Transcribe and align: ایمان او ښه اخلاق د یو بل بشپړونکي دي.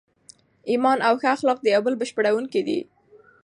ایمان 0.71 0.97
او 1.07 1.13
ښه 1.21 1.29
اخلاق 1.35 1.59
د 1.61 1.67
یو 1.73 1.81
بل 1.85 1.93
بشپړونکي 2.01 2.61
دي. 2.67 2.79